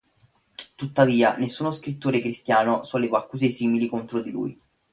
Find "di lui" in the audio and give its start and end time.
4.19-4.59